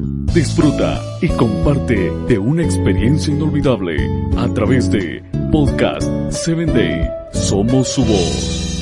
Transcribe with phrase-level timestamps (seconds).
[0.00, 3.96] Disfruta y comparte de una experiencia inolvidable
[4.36, 7.10] a través de Podcast 7 Day.
[7.32, 8.74] Somos su voz.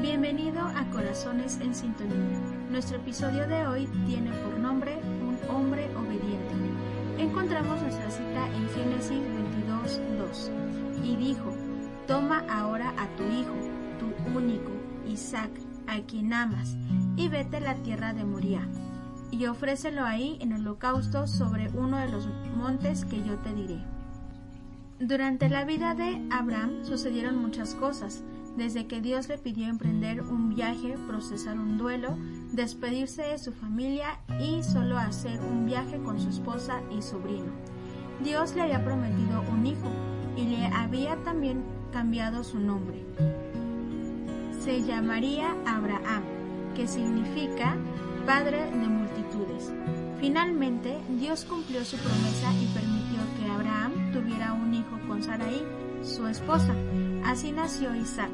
[0.00, 2.40] Bienvenido a Corazones en Sintonía.
[2.70, 6.54] Nuestro episodio de hoy tiene por nombre Un hombre obediente.
[7.18, 10.50] Encontramos nuestra cita en Génesis 22, 2.
[11.04, 11.54] Y dijo,
[12.06, 13.54] Toma ahora a tu hijo,
[13.98, 14.70] tu único,
[15.06, 15.50] Isaac,
[15.88, 16.76] a quien amas,
[17.16, 18.68] y vete a la tierra de Moria,
[19.30, 23.78] y ofrécelo ahí en holocausto sobre uno de los montes que yo te diré.
[25.00, 28.22] Durante la vida de Abraham sucedieron muchas cosas,
[28.56, 32.18] desde que Dios le pidió emprender un viaje, procesar un duelo,
[32.52, 37.52] despedirse de su familia y solo hacer un viaje con su esposa y sobrino.
[38.22, 39.88] Dios le había prometido un hijo
[40.36, 41.62] y le había también
[41.92, 43.06] cambiado su nombre.
[44.68, 46.24] Se llamaría Abraham,
[46.76, 47.74] que significa
[48.26, 49.72] Padre de multitudes.
[50.20, 55.64] Finalmente, Dios cumplió su promesa y permitió que Abraham tuviera un hijo con Sarai,
[56.02, 56.74] su esposa.
[57.24, 58.30] Así nació Isaac.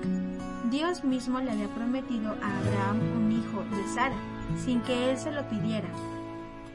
[0.72, 4.16] Dios mismo le había prometido a Abraham un hijo de Sara,
[4.58, 5.88] sin que él se lo pidiera.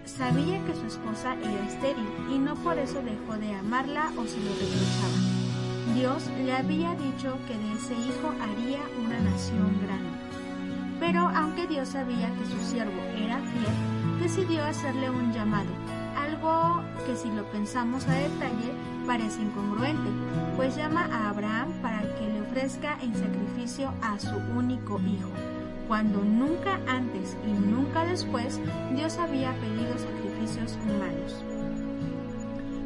[0.06, 4.40] Sabía que su esposa era estéril y no por eso dejó de amarla o se
[4.40, 5.29] lo reprochaba.
[6.10, 10.10] Dios le había dicho que de ese hijo haría una nación grande.
[11.00, 15.70] Pero aunque Dios sabía que su siervo era fiel, decidió hacerle un llamado,
[16.18, 18.74] algo que si lo pensamos a detalle
[19.06, 20.10] parece incongruente,
[20.56, 25.30] pues llama a Abraham para que le ofrezca en sacrificio a su único hijo,
[25.88, 28.60] cuando nunca antes y nunca después
[28.96, 31.59] Dios había pedido sacrificios humanos.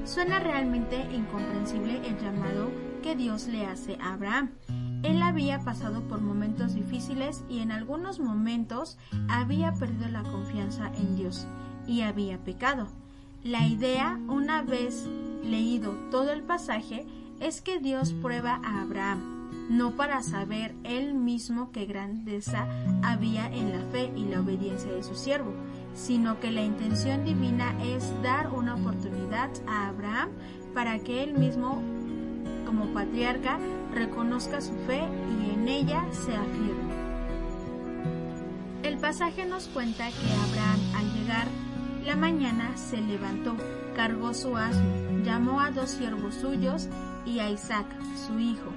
[0.05, 2.69] Suena realmente incomprensible el llamado
[3.01, 4.51] que Dios le hace a Abraham.
[5.01, 8.97] Él había pasado por momentos difíciles y en algunos momentos
[9.29, 11.47] había perdido la confianza en Dios
[11.87, 12.87] y había pecado.
[13.43, 15.07] La idea, una vez
[15.43, 17.05] leído todo el pasaje,
[17.39, 22.67] es que Dios prueba a Abraham, no para saber él mismo qué grandeza
[23.03, 25.53] había en la fe y la obediencia de su siervo,
[25.93, 30.29] sino que la intención divina es dar una oportunidad a Abraham
[30.73, 31.81] para que él mismo,
[32.65, 33.59] como patriarca,
[33.93, 35.01] reconozca su fe
[35.39, 36.93] y en ella se afirme.
[38.83, 41.47] El pasaje nos cuenta que Abraham al llegar
[42.05, 43.55] la mañana se levantó,
[43.95, 46.89] cargó su asno, llamó a dos siervos suyos
[47.25, 47.85] y a Isaac,
[48.27, 48.71] su hijo,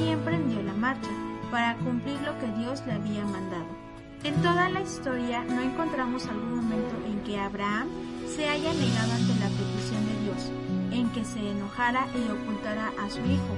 [0.00, 1.10] y emprendió la marcha
[1.50, 3.91] para cumplir lo que Dios le había mandado.
[4.24, 7.88] En toda la historia no encontramos algún momento en que Abraham
[8.28, 10.52] se haya negado ante la petición de Dios,
[10.92, 13.56] en que se enojara y ocultara a su hijo,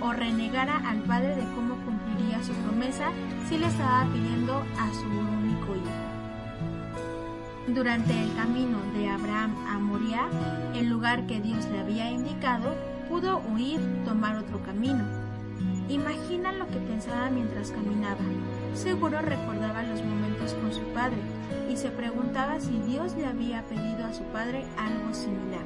[0.00, 3.10] o renegara al padre de cómo cumpliría su promesa
[3.48, 6.14] si le estaba pidiendo a su único hijo.
[7.74, 10.28] Durante el camino de Abraham a Moria,
[10.76, 12.76] el lugar que Dios le había indicado,
[13.08, 15.04] pudo huir, tomar otro camino.
[15.88, 18.22] Imagina lo que pensaba mientras caminaba.
[18.74, 21.18] Seguro recordaba los momentos con su padre
[21.70, 25.64] y se preguntaba si Dios le había pedido a su padre algo similar.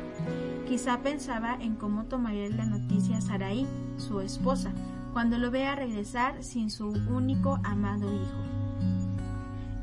[0.69, 4.73] Quizá pensaba en cómo tomaría la noticia a Sarai, su esposa,
[5.15, 8.59] cuando lo vea regresar sin su único amado hijo.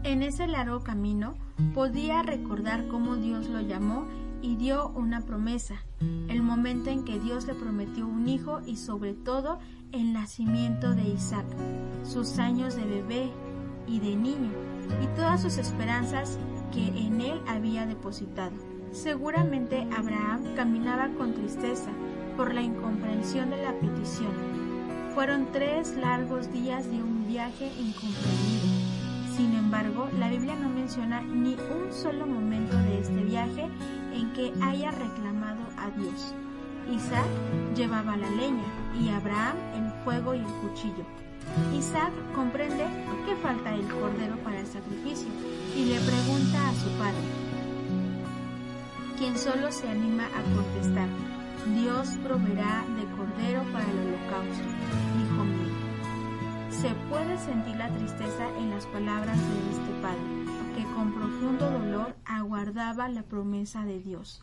[0.03, 1.33] En ese largo camino
[1.73, 4.05] podía recordar cómo Dios lo llamó
[4.41, 9.13] y dio una promesa, el momento en que Dios le prometió un hijo y sobre
[9.13, 9.59] todo
[9.91, 11.45] el nacimiento de Isaac,
[12.03, 13.31] sus años de bebé
[13.87, 14.51] y de niño
[15.03, 16.37] y todas sus esperanzas
[16.71, 18.53] que en él había depositado.
[18.91, 21.91] Seguramente Abraham caminaba con tristeza
[22.37, 24.31] por la incomprensión de la petición.
[25.13, 28.95] Fueron tres largos días de un viaje incomprendido.
[29.35, 33.67] Sin embargo, la Biblia no menciona ni un solo momento de este viaje
[34.15, 36.33] en que haya reclamado a Dios.
[36.91, 37.27] Isaac
[37.75, 38.63] llevaba la leña
[38.99, 41.03] y Abraham el fuego y el cuchillo.
[41.77, 42.85] Isaac comprende
[43.25, 45.27] que falta el cordero para el sacrificio
[45.75, 47.25] y le pregunta a su padre,
[49.17, 51.07] quien solo se anima a contestar,
[51.73, 54.69] Dios proveerá de cordero para el holocausto,
[55.21, 55.73] hijo mío.
[56.69, 60.44] Se puede sentir la tristeza en las palabras de este padre,
[60.95, 64.41] con profundo dolor aguardaba la promesa de Dios.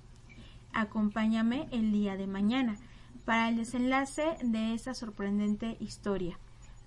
[0.72, 2.76] Acompáñame el día de mañana
[3.24, 6.38] para el desenlace de esta sorprendente historia